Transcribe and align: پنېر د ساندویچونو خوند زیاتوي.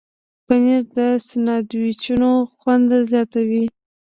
پنېر 0.45 0.81
د 0.95 0.97
ساندویچونو 1.27 2.31
خوند 2.57 2.89
زیاتوي. 3.11 3.65